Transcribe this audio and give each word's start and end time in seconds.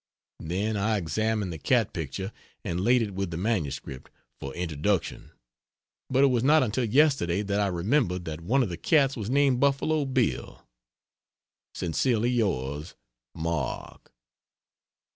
Then 0.39 0.77
I 0.77 0.97
examined 0.97 1.53
the 1.53 1.59
cat 1.59 1.93
picture 1.93 2.31
and 2.63 2.81
laid 2.81 3.03
it 3.03 3.13
with 3.13 3.29
the 3.29 3.37
MS. 3.37 3.79
for 4.39 4.51
introduction; 4.55 5.29
but 6.09 6.23
it 6.23 6.31
was 6.31 6.43
not 6.43 6.63
until 6.63 6.85
yesterday 6.85 7.43
that 7.43 7.59
I 7.61 7.67
remembered 7.67 8.25
that 8.25 8.41
one 8.41 8.63
of 8.63 8.69
the 8.69 8.77
cats 8.77 9.15
was 9.15 9.29
named 9.29 9.59
Buffalo 9.59 10.05
Bill. 10.05 10.65
Sincerely 11.75 12.31
yours, 12.31 12.95
MARK. 13.35 14.11